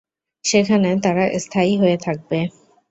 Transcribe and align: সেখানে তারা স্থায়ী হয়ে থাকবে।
সেখানে 0.45 0.89
তারা 1.03 1.25
স্থায়ী 1.39 1.73
হয়ে 1.77 1.97
থাকবে। 1.97 2.39